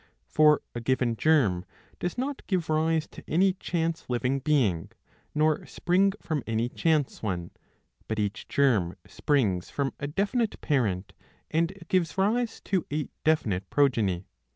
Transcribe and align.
For 0.25 0.63
a 0.73 0.81
given 0.81 1.15
germ 1.15 1.63
does 1.99 2.17
not 2.17 2.41
give 2.47 2.71
rise 2.71 3.07
to 3.09 3.23
any 3.27 3.53
chance 3.53 4.09
living 4.09 4.39
being, 4.39 4.89
nor 5.35 5.67
spring 5.67 6.13
from 6.19 6.41
any 6.47 6.69
chance 6.69 7.21
one; 7.21 7.51
but 8.07 8.17
each 8.17 8.47
germ 8.47 8.95
springs 9.05 9.69
from 9.69 9.93
a 9.99 10.07
definite 10.07 10.59
parent 10.59 11.13
and 11.51 11.71
gives 11.87 12.17
rise 12.17 12.61
to 12.61 12.83
a 12.91 13.09
definite 13.23 13.69
progeny. 13.69 14.25